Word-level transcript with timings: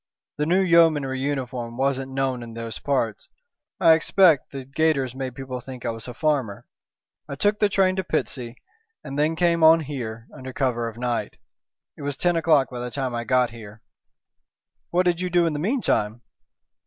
"The 0.39 0.47
new 0.47 0.61
Yeomanry 0.63 1.19
uniform 1.19 1.77
wasn't 1.77 2.11
known 2.11 2.41
in 2.41 2.55
those 2.55 2.79
parts. 2.79 3.29
I 3.79 3.93
expect 3.93 4.51
the 4.51 4.65
gaiters 4.65 5.13
made 5.13 5.35
people 5.35 5.61
think 5.61 5.85
I 5.85 5.91
was 5.91 6.07
a 6.07 6.15
farmer. 6.15 6.65
I 7.29 7.35
took 7.35 7.59
the 7.59 7.69
train 7.69 7.95
to 7.97 8.03
Pitsea, 8.03 8.55
and 9.03 9.19
then 9.19 9.35
came 9.35 9.63
on 9.63 9.81
here 9.81 10.27
under 10.35 10.53
cover 10.53 10.87
of 10.89 10.97
night. 10.97 11.37
It 11.95 12.01
was 12.01 12.17
ten 12.17 12.35
o'clock 12.35 12.71
by 12.71 12.79
the 12.79 12.89
time 12.89 13.13
I 13.13 13.25
got 13.25 13.51
here." 13.51 13.83
"What 14.89 15.05
did 15.05 15.21
you 15.21 15.29
do 15.29 15.45
in 15.45 15.53
the 15.53 15.59
meantime?" 15.59 16.23